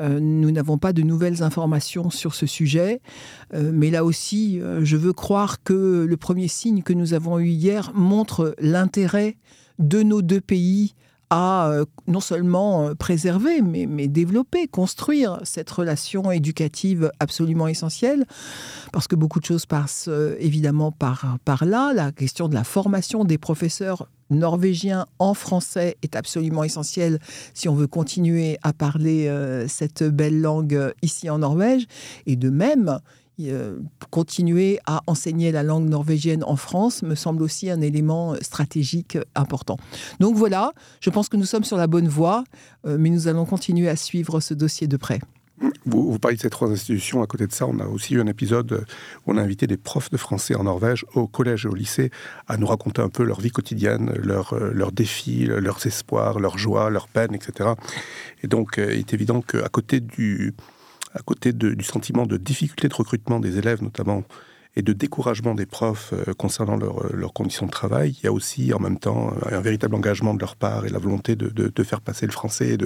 [0.00, 3.00] nous n'avons pas de nouvelles informations sur ce sujet.
[3.52, 7.92] mais là aussi, je veux croire que le premier signe que nous avons eu hier
[7.94, 9.36] montre l'intérêt
[9.78, 10.94] de nos deux pays
[11.34, 18.24] euh, non seulement euh, préserver, mais, développer, construire cette relation éducative absolument essentielle,
[18.92, 21.92] parce que beaucoup de choses passent euh, évidemment par, là.
[21.94, 27.18] La question de la formation des professeurs norvégiens en français est absolument essentielle
[27.52, 29.30] si on veut continuer à parler
[29.68, 31.86] cette belle langue ici en Norvège.
[32.26, 32.98] Et de même,
[34.10, 39.76] continuer à enseigner la langue norvégienne en France me semble aussi un élément stratégique important.
[40.20, 42.44] Donc voilà, je pense que nous sommes sur la bonne voie,
[42.86, 45.20] euh, mais nous allons continuer à suivre ce dossier de près.
[45.86, 47.22] Vous, vous, parlez de ces trois institutions.
[47.22, 48.84] À côté de ça, on a aussi eu un épisode
[49.24, 52.10] où on a invité des profs de français en Norvège, au collège et au lycée,
[52.48, 56.90] à nous raconter un peu leur vie quotidienne, leurs leur défis, leurs espoirs, leurs joies,
[56.90, 57.70] leurs peines, etc.
[58.42, 60.54] Et donc, euh, il est évident qu'à côté du,
[61.14, 64.24] à côté du sentiment de difficulté de recrutement des élèves notamment,
[64.76, 68.32] et de découragement des profs euh, concernant euh, leurs conditions de travail, il y a
[68.32, 72.00] aussi en même temps un véritable engagement de leur part et la volonté de, faire
[72.00, 72.76] passer le français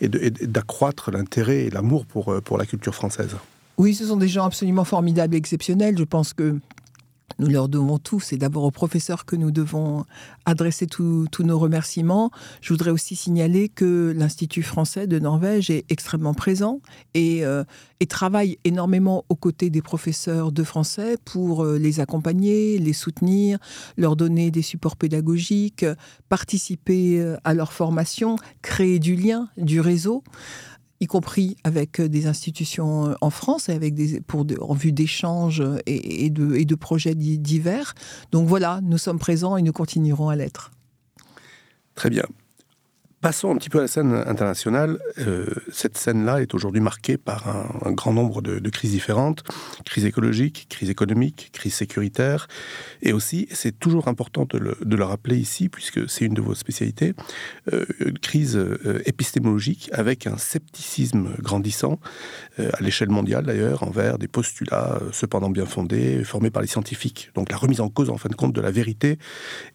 [0.00, 3.36] et d'accroître l'intérêt et l'amour pour, euh, pour la culture française.
[3.78, 5.96] Oui, ce sont des gens absolument formidables et exceptionnels.
[5.96, 6.56] Je pense que
[7.38, 8.20] nous leur devons tout.
[8.20, 10.04] C'est d'abord aux professeurs que nous devons
[10.44, 12.30] adresser tous nos remerciements.
[12.60, 16.80] Je voudrais aussi signaler que l'Institut français de Norvège est extrêmement présent
[17.14, 17.64] et, euh,
[18.08, 23.58] travaille énormément aux côtés des professeurs de français pour euh, les accompagner, les soutenir,
[23.96, 25.86] leur donner des supports pédagogiques,
[26.28, 30.24] participer euh, à leur formation, créer du lien, du réseau
[31.02, 34.92] y compris avec euh, des institutions euh, en France et avec des, pour en vue
[34.92, 37.94] d'échanges et, de, et de projets divers.
[38.30, 40.70] Donc voilà, nous sommes présents et nous continuerons à l'être.
[41.94, 42.24] Très bien.
[43.22, 44.98] Passons un petit peu à la scène internationale.
[45.18, 47.46] Euh, cette scène-là est aujourd'hui marquée par
[47.86, 49.44] un, grand nombre de, crises différentes.
[49.84, 52.48] Crise écologique, crise économique, crise sécuritaire.
[53.00, 57.14] Et aussi, c'est toujours important de le, rappeler ici, puisque c'est une de vos spécialités,
[57.72, 62.00] euh, une crise euh, épistémologique avec un scepticisme grandissant,
[62.58, 67.30] à l'échelle mondiale d'ailleurs, envers des postulats cependant bien fondés, formés par les scientifiques.
[67.34, 69.18] Donc la remise en cause, en fin de compte, de la vérité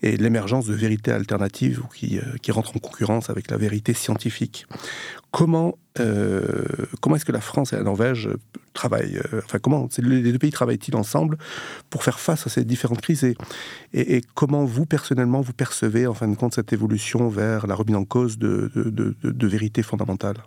[0.03, 4.65] et l'émergence de vérités alternatives qui, qui rentrent en concurrence avec avec la vérité scientifique.
[5.31, 6.65] Comment, euh,
[7.01, 8.29] comment est-ce que la France et la Norvège
[8.73, 11.37] travaillent euh, Enfin, comment les deux pays travaillent-ils ensemble
[11.89, 13.23] pour faire face à ces différentes crises
[13.93, 17.95] et, comment vous, personnellement, vous percevez, en fin de compte, cette évolution vers la remise
[17.95, 20.37] en cause de, de, de, vérités fondamentales?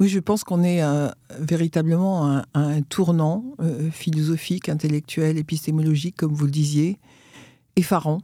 [0.00, 1.08] Oui, je pense qu'on est euh,
[1.38, 3.44] véritablement à, un tournant
[3.92, 6.98] philosophique, intellectuel, épistémologique, comme vous le disiez,
[7.76, 8.22] effarant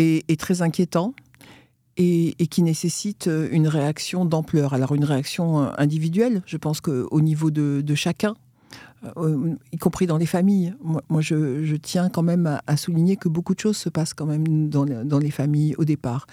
[0.00, 1.12] et très inquiétant
[1.98, 4.72] et, qui nécessite euh, une réaction d'ampleur.
[4.72, 8.34] Alors une réaction euh, individuelle, je pense qu'au niveau de, chacun,
[9.16, 10.74] euh, y compris dans les familles.
[10.80, 14.68] Moi, je, tiens quand même à, souligner que beaucoup de choses se passent quand même
[14.68, 16.26] dans, dans les familles au départ.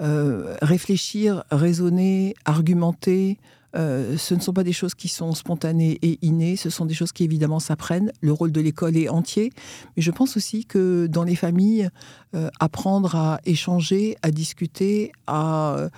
[0.00, 3.38] réfléchir, raisonner, argumenter,
[3.76, 6.94] euh, ce ne sont pas des choses qui sont spontanées et innées, ce sont des
[6.94, 8.12] choses qui évidemment s'apprennent.
[8.20, 9.52] Le rôle de l'école est entier,
[9.96, 11.90] mais je pense aussi que dans les familles,
[12.34, 15.88] euh, apprendre à échanger, à discuter, à,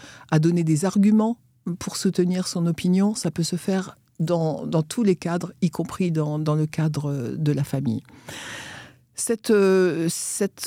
[0.41, 1.39] donner des arguments
[1.79, 6.39] pour soutenir son opinion, ça peut se faire dans, tous les cadres, y compris dans
[6.39, 8.03] le cadre de la famille.
[9.19, 10.09] Cette, euh,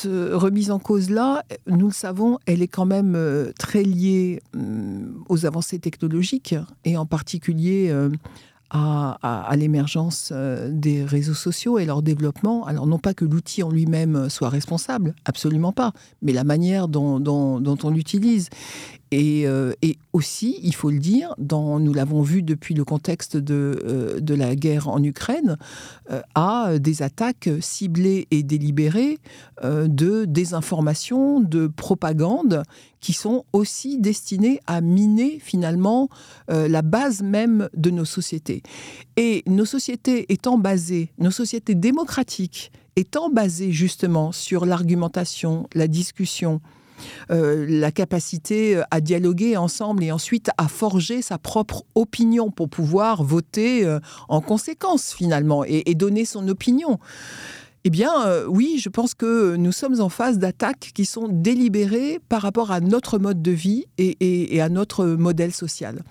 [0.06, 4.42] euh, remise en cause-là, nous le savons, elle est quand même euh, très liée
[5.30, 7.96] aux avancées technologiques et en particulier
[8.70, 10.34] à, l'émergence
[10.70, 12.66] des réseaux sociaux et leur développement.
[12.66, 17.24] Alors non pas que l'outil en lui-même soit responsable, absolument pas, mais la manière dont
[17.84, 18.50] on l'utilise.
[19.13, 23.80] Euh, et, aussi, il faut le dire, dans, nous l'avons vu depuis le contexte de,
[23.86, 25.58] euh, la guerre en Ukraine,
[26.12, 29.17] euh, à des attaques ciblées et délibérées
[29.63, 32.63] de désinformation, de propagande,
[33.00, 36.10] qui sont aussi destinées à miner finalement
[36.47, 38.63] la base même de nos sociétés.
[39.17, 46.60] Et nos sociétés étant basées, nos sociétés démocratiques étant basées justement sur l'argumentation, la discussion,
[47.32, 52.70] euh, la capacité euh, à dialoguer ensemble et ensuite à forger sa propre opinion pour
[52.70, 57.00] pouvoir voter euh, en conséquence finalement et, donner son opinion.
[57.84, 58.12] eh bien,
[58.48, 62.80] oui, je pense que nous sommes en phase d'attaques qui sont délibérées par rapport à
[62.80, 66.02] notre mode de vie et, à notre modèle social.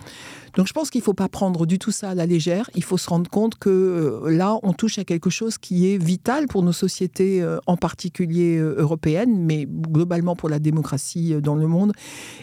[0.57, 2.71] Donc je pense qu'il ne faut pas prendre du tout ça à la légère.
[2.75, 5.99] Il faut se rendre compte que euh, là, on touche à quelque chose qui est
[5.99, 11.67] vital pour nos sociétés, euh, en particulier européennes, mais globalement pour la démocratie dans le
[11.67, 11.93] monde,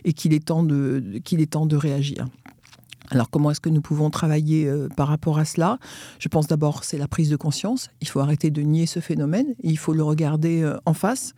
[0.04, 0.66] et qu'il est temps
[1.24, 2.26] qu'il est temps de réagir.
[3.10, 5.78] Alors comment est-ce que nous pouvons travailler euh, par rapport à cela?
[6.20, 7.90] Je pense d'abord c'est la prise de conscience.
[8.02, 9.56] Il faut arrêter de nier ce phénomène.
[9.64, 11.34] Il faut le regarder euh, en face.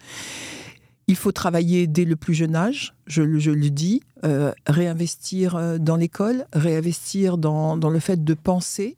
[1.10, 6.46] Il faut travailler dès le plus jeune âge, je, le dis, euh, réinvestir dans l'école,
[6.54, 8.96] réinvestir dans, dans, le fait de penser,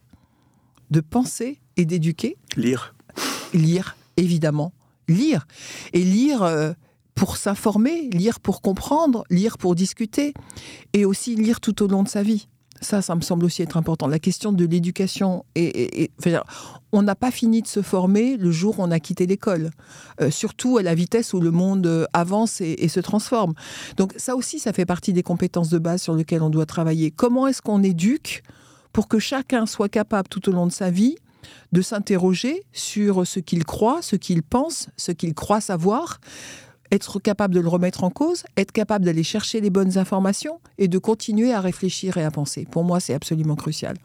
[0.92, 2.36] de penser et d'éduquer.
[2.58, 2.94] Lire.
[3.54, 4.74] Lire, évidemment.
[5.08, 5.48] Lire.
[5.94, 6.76] Et lire
[7.16, 10.34] pour s'informer, lire pour comprendre, lire pour discuter,
[10.92, 12.48] et aussi lire tout au long de sa vie.
[12.82, 14.08] Ça, ça me semble aussi être important.
[14.08, 16.10] La question de l'éducation, et,
[16.92, 19.72] on n'a pas fini de se former le jour où on a quitté l'école,
[20.20, 23.54] euh, surtout à la vitesse où le monde euh, avance et, se transforme.
[23.98, 27.12] Donc ça aussi, ça fait partie des compétences de base sur lesquelles on doit travailler.
[27.12, 28.44] Comment est-ce qu'on éduque
[28.92, 31.16] pour que chacun soit capable tout au long de sa vie
[31.72, 36.20] de s'interroger sur ce qu'il croit, ce qu'il pense, ce qu'il croit savoir,
[36.92, 40.88] être capable de le remettre en cause, être capable d'aller chercher les bonnes informations et
[40.88, 42.68] de continuer à réfléchir et à penser.
[42.70, 43.98] Pour moi, c'est absolument crucial.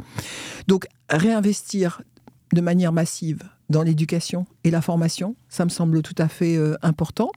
[0.68, 2.03] Donc, réinvestir
[2.52, 6.76] de manière massive dans l'éducation et la formation, ça me semble tout à fait euh,
[6.82, 7.30] important.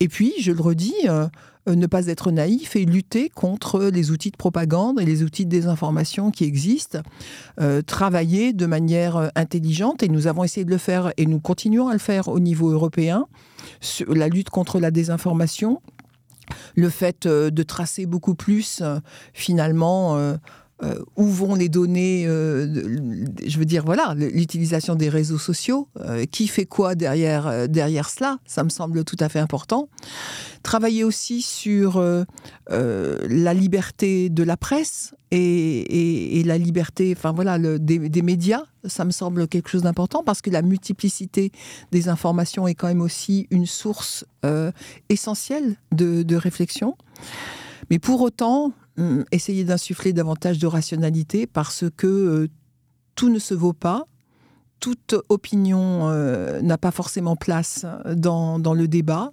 [0.00, 1.26] Et puis, je le redis, euh,
[1.68, 5.46] euh, ne pas être naïf et lutter contre les outils de propagande et les outils
[5.46, 7.00] de désinformation qui existent,
[7.86, 11.92] travailler de manière intelligente, et nous avons essayé de le faire et nous continuons à
[11.92, 13.26] le faire au niveau européen,
[14.08, 15.80] la lutte contre la désinformation,
[16.74, 18.82] le fait de tracer beaucoup plus
[19.32, 20.36] finalement
[20.82, 22.66] euh, où vont les données euh,
[23.46, 28.38] Je veux dire, voilà, l'utilisation des réseaux sociaux, euh, qui fait quoi derrière, derrière cela
[28.46, 29.88] Ça me semble tout à fait important.
[30.64, 32.02] Travailler aussi sur
[32.68, 38.62] la liberté de la presse et, la liberté, enfin voilà, des, médias.
[38.84, 41.52] Ça me semble quelque chose d'important parce que la multiplicité
[41.90, 44.24] des informations est quand même aussi une source
[45.08, 46.96] essentielle de, de réflexion.
[47.92, 52.48] Mais pour autant, hum, essayer d'insuffler davantage de rationalité parce que euh,
[53.14, 54.06] tout ne se vaut pas,
[54.80, 57.84] toute opinion euh, n'a pas forcément place
[58.16, 59.28] dans, le débat.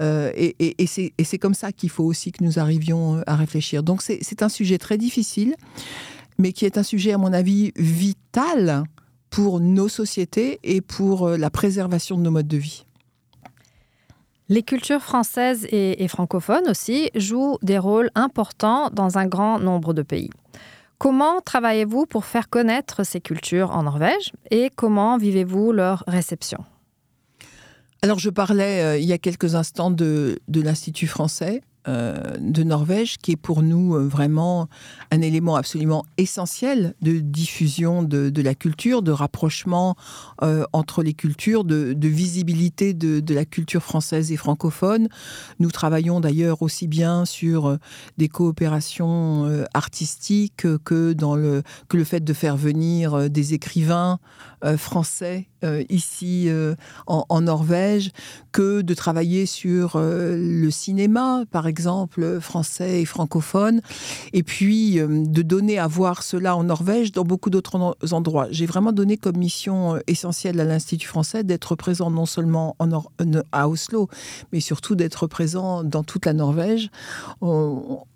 [0.00, 3.82] Euh, et, c'est comme ça qu'il faut aussi que nous arrivions à réfléchir.
[3.82, 5.56] Donc c'est un sujet très difficile,
[6.38, 8.84] mais qui est un sujet, à mon avis, vital
[9.28, 12.84] pour nos sociétés et pour la préservation de nos modes de vie.
[14.50, 20.02] Les cultures françaises et, francophones aussi jouent des rôles importants dans un grand nombre de
[20.02, 20.30] pays.
[20.96, 26.64] Comment travaillez-vous pour faire connaître ces cultures en Norvège et comment vivez-vous leur réception?
[28.00, 31.62] Alors je parlais euh, il y a quelques instants de l'Institut français.
[31.88, 34.68] Euh, de Norvège, qui est pour nous euh, vraiment
[35.10, 39.96] un élément absolument essentiel de diffusion de, la culture, de rapprochement
[40.42, 45.08] euh, entre les cultures, de, visibilité de, la culture française et francophone.
[45.60, 47.78] Nous travaillons d'ailleurs aussi bien sur
[48.18, 54.18] des coopérations artistiques que dans le, que le fait de faire venir des écrivains
[54.76, 55.48] français
[55.88, 56.48] ici
[57.06, 58.10] en, Norvège,
[58.52, 63.80] que de travailler sur le cinéma, par exemple français et francophone,
[64.32, 68.48] et puis euh, de donner à voir cela en Norvège, dans beaucoup d'autres endroits.
[68.50, 72.88] J'ai vraiment donné comme mission euh, essentielle à l'Institut français d'être présent non seulement en
[73.52, 74.08] à Oslo,
[74.52, 76.90] mais surtout d'être présent dans toute la Norvège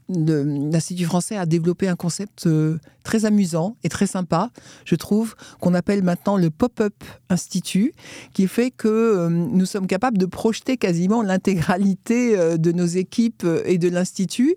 [0.09, 4.51] l'Institut français a développé un concept euh, très amusant et très sympa,
[4.85, 6.95] je trouve, qu'on appelle maintenant le Pop-up
[7.31, 7.93] Institut,
[8.33, 13.47] qui fait que euh, nous sommes capables de projeter quasiment l'intégralité euh, de nos équipes
[13.65, 14.55] et de l'Institut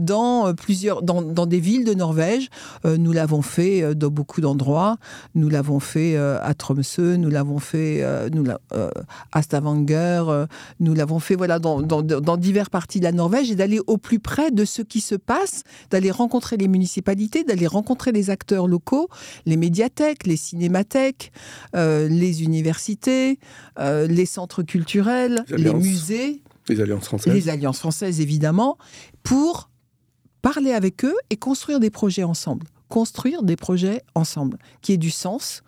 [0.00, 2.48] dans plusieurs, dans, des villes de Norvège.
[2.84, 4.96] nous l'avons fait dans beaucoup d'endroits.
[5.34, 10.46] Nous l'avons fait à Tromsø, nous l'avons fait à Stavanger,
[10.80, 13.96] nous l'avons fait voilà, dans, dans, dans diverses parties de la Norvège et d'aller au
[13.96, 18.66] plus près de ce qui se passe, d'aller rencontrer les municipalités, d'aller rencontrer les acteurs
[18.66, 19.08] locaux,
[19.46, 21.32] les médiathèques, les cinémathèques,
[21.74, 23.38] euh, les universités,
[23.78, 26.42] euh, les centres culturels, les, musées.
[26.68, 27.32] Les alliances françaises.
[27.32, 28.76] Les alliances françaises, évidemment,
[29.22, 29.70] pour
[30.42, 32.66] parler avec eux et construire des projets ensemble.
[32.88, 35.62] Construire des projets ensemble, qui aient du sens,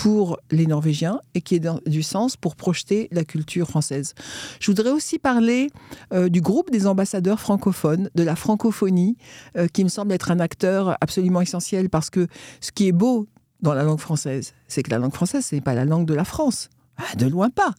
[0.00, 4.14] pour les Norvégiens et qui ait du sens pour projeter la culture française.
[4.58, 5.68] Je voudrais aussi parler
[6.14, 9.18] euh, du groupe des ambassadeurs francophones, de la francophonie,
[9.58, 12.28] euh, qui me semble être un acteur absolument essentiel parce que
[12.62, 13.26] ce qui est beau
[13.60, 16.14] dans la langue française, c'est que la langue française, ce n'est pas la langue de
[16.14, 16.70] la France.
[16.96, 17.74] ah, De loin pas.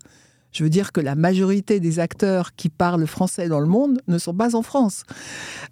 [0.52, 4.18] Je veux dire que la majorité des acteurs qui parlent français dans le monde ne
[4.18, 5.04] sont pas en France.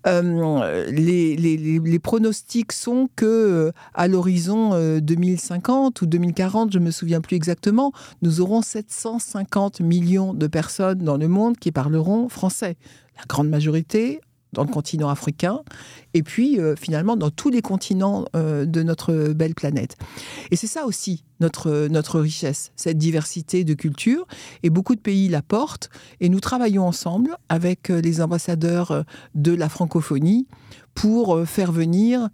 [0.07, 7.21] Euh, les, pronostics sont que euh, à l'horizon 2050 euh, ou 2040, je me souviens
[7.21, 12.77] plus exactement, nous aurons 750 millions de personnes dans le monde qui parleront français.
[13.17, 14.21] La grande majorité
[14.53, 15.61] dans le continent africain,
[16.13, 19.95] et puis euh, finalement dans tous les continents euh, de notre belle planète.
[20.51, 24.25] Et c'est ça aussi notre, notre richesse, cette diversité de cultures,
[24.63, 25.89] et beaucoup de pays la portent,
[26.19, 30.47] et nous travaillons ensemble avec euh, les ambassadeurs de la francophonie
[30.95, 32.29] pour faire venir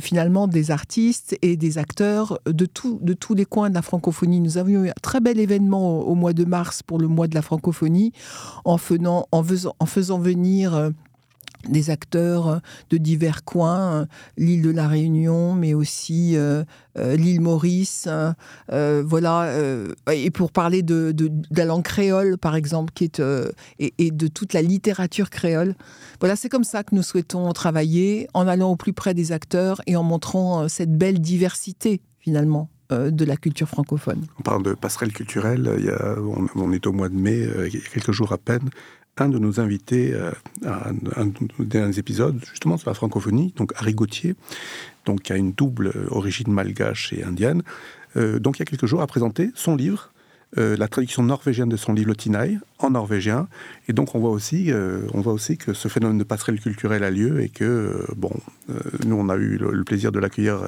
[0.00, 4.40] finalement des artistes et des acteurs de, tout, de tous les coins de la francophonie.
[4.40, 7.34] Nous avions eu un très bel événement au, mois de mars pour le mois de
[7.34, 8.12] la francophonie
[8.64, 10.92] en, faisant, en, faisant, en faisant venir
[11.68, 12.58] des acteurs euh,
[12.90, 14.06] de divers coins, euh,
[14.36, 16.64] l'île de la Réunion, mais aussi euh,
[16.96, 18.08] l'île Maurice.
[18.68, 19.52] voilà,
[20.10, 21.14] et pour parler de,
[21.50, 23.22] la langue créole, par exemple, qui est,
[23.78, 25.74] et, de toute la littérature créole.
[26.20, 29.82] Voilà, c'est comme ça que nous souhaitons travailler, en allant au plus près des acteurs
[29.86, 34.24] et en montrant cette belle diversité, finalement, de la culture francophone.
[34.38, 35.90] On parle de passerelle culturelle, y
[36.54, 38.70] on, est au mois de mai, il y a quelques jours à peine,
[39.18, 40.30] un de nos invités euh,
[40.64, 44.34] à un, derniers épisodes, justement sur la francophonie, donc Harry Gauthier,
[45.04, 47.62] donc qui a une double origine malgache et indienne,
[48.16, 50.12] euh, donc il y a quelques jours a présenté son livre,
[50.58, 53.48] euh, la traduction norvégienne de son livre Le Tinaï en norvégien.
[53.88, 54.70] Et donc on voit aussi,
[55.12, 58.30] on voit aussi que ce phénomène de passerelle culturelle a lieu et que bon,
[59.04, 60.60] nous on a eu le plaisir de l'accueillir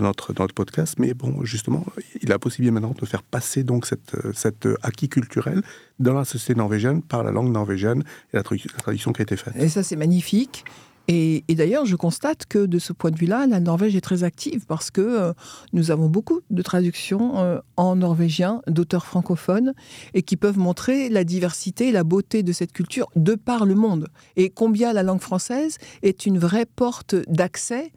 [0.00, 0.96] notre, notre podcast.
[0.98, 1.84] Mais bon, justement,
[2.22, 5.62] il a possibilité maintenant de faire passer donc cette, cette acquis culturel
[5.98, 9.36] dans la société norvégienne par la langue norvégienne et la, la tradition qui a été
[9.36, 9.54] faite.
[9.56, 10.64] Et ça, c'est magnifique.
[11.10, 14.66] Et, d'ailleurs, je constate que de ce point de vue-là, la Norvège est très active
[14.66, 15.32] parce que euh,
[15.72, 19.72] nous avons beaucoup de traductions euh, en norvégien d'auteurs francophones
[20.12, 23.74] et qui peuvent montrer la diversité et la beauté de cette culture de par le
[23.74, 24.08] monde.
[24.36, 27.90] Et combien la langue française est une vraie porte d'accès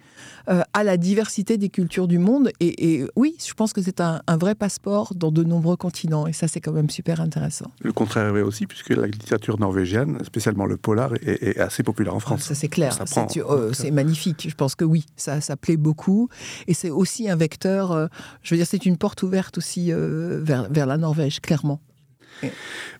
[0.48, 2.52] euh, à la diversité des cultures du monde.
[2.62, 6.28] Et, oui, je pense que c'est un, vrai passeport dans de nombreux continents.
[6.28, 7.70] Et ça, c'est quand même super intéressant.
[7.82, 11.84] Le contraire est vrai aussi, puisque la littérature norvégienne, spécialement le polar, est, est assez
[11.84, 12.44] populaire en ah, France.
[12.44, 13.01] ça, c'est clair.
[13.38, 14.48] Euh, c'est magnifique?
[14.50, 16.30] Je pense que oui, ça, ça plaît beaucoup.
[16.68, 18.08] Et c'est aussi un vecteur, euh,
[18.44, 21.80] je veux dire, c'est une porte ouverte aussi euh, vers, vers la Norvège, clairement.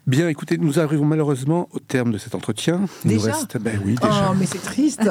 [0.08, 2.82] Bien, écoutez, nous arrivons malheureusement au terme de cet entretien.
[3.06, 4.30] Il déjà nous reste, ben oui, déjà.
[4.32, 5.08] Oh, mais c'est triste.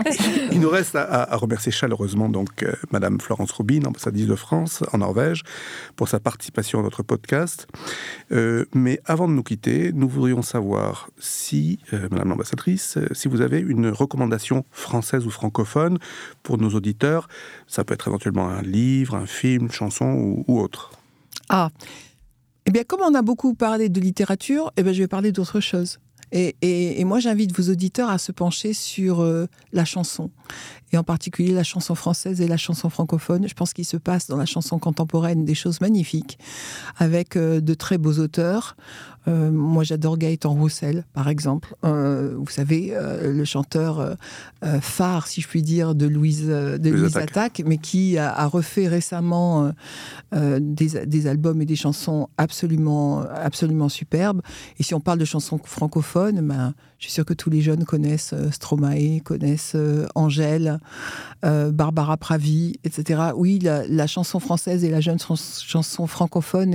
[0.50, 4.98] Il nous reste à, remercier chaleureusement donc euh, Madame Florence Rubin, ambassadrice de France en
[4.98, 5.42] Norvège,
[5.94, 7.66] pour sa participation à notre podcast.
[8.32, 13.42] Euh, mais avant de nous quitter, nous voudrions savoir si, euh, Madame l'ambassadrice, si vous
[13.42, 15.98] avez une recommandation française ou francophone
[16.42, 17.28] pour nos auditeurs.
[17.66, 20.92] Ça peut être éventuellement un livre, un film, une chanson ou, ou autre.
[21.50, 21.70] Ah.
[22.70, 25.58] Eh bien, comme on a beaucoup parlé de littérature, eh bien, je vais parler d'autre
[25.58, 25.98] chose.
[26.30, 30.30] Et, moi, j'invite vos auditeurs à se pencher sur euh, la chanson,
[30.92, 33.48] et en particulier la chanson française et la chanson francophone.
[33.48, 36.38] Je pense qu'il se passe dans la chanson contemporaine des choses magnifiques,
[36.98, 38.76] avec euh, de très beaux auteurs.
[39.28, 41.76] Euh, moi, j'adore Gaëtan Roussel, par exemple.
[41.84, 44.16] Euh, vous savez, le chanteur
[44.80, 49.72] phare, si je puis dire, de Louise, de Louise Attaque, mais qui a, refait récemment
[50.32, 54.40] des, albums et des chansons absolument, absolument superbes.
[54.78, 57.84] Et si on parle de chansons francophones, ben, je suis sûre que tous les jeunes
[57.84, 59.76] connaissent Stromae, connaissent
[60.14, 60.79] Angèle,
[61.42, 63.30] Barbara Pravi, etc.
[63.34, 66.74] Oui, la, chanson française et la jeune chanson francophone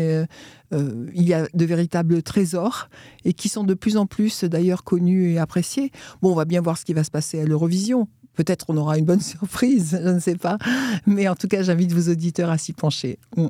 [0.73, 2.89] euh, il y a de véritables trésors
[3.23, 5.91] et qui sont de plus en plus d'ailleurs connus et appréciés.
[6.21, 8.07] Bon, on va bien voir ce qui va se passer à l'Eurovision.
[8.33, 10.57] Peut-être on aura une bonne surprise, je ne sais pas.
[11.05, 13.19] Mais en tout cas, j'invite vos auditeurs à s'y pencher.
[13.37, 13.47] Mm.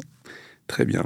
[0.67, 1.03] Très bien.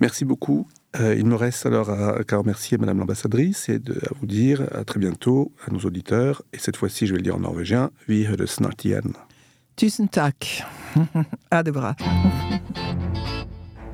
[0.00, 0.68] Merci beaucoup.
[1.00, 1.90] Euh, il me reste alors
[2.26, 6.42] qu'à remercier Madame l'ambassadrice et de, à vous dire à très bientôt à nos auditeurs.
[6.52, 7.90] Et cette fois-ci, je vais le dire en norvégien.
[8.08, 9.14] Vi høres snart igjen.
[9.76, 10.46] Tusen takk.
[11.52, 11.94] Ha det bra.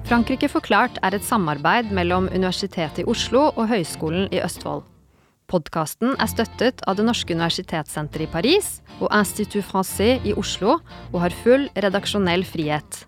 [0.09, 4.87] Frankrike forklart er et samarbeid mellom Universitetet i Oslo og Høgskolen i Østfold.
[5.49, 10.79] Podkasten er støttet av Det norske universitetssenteret i Paris og Institut Francais i Oslo
[11.13, 13.05] og har full redaksjonell frihet.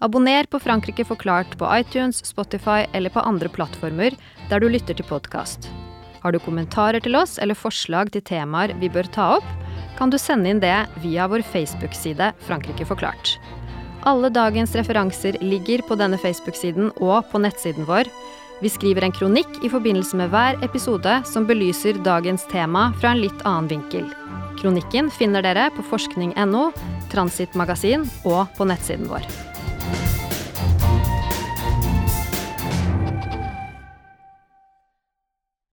[0.00, 4.14] Abonner på Frankrike forklart på iTunes, Spotify eller på andre plattformer
[4.48, 5.68] der du lytter til podkast.
[6.22, 9.50] Har du kommentarer til oss eller forslag til temaer vi bør ta opp,
[9.98, 13.34] kan du sende inn det via vår Facebook-side Frankrike forklart.
[14.08, 18.08] Alle dagens referanser ligger på denne Facebook-siden og på nettsiden vår.
[18.64, 23.20] Vi skriver en kronikk i forbindelse med hver episode som belyser dagens tema fra en
[23.20, 24.08] litt annen vinkel.
[24.60, 26.66] Kronikken finner dere på forskning.no,
[27.12, 29.28] transitmagasin og på nettsiden vår.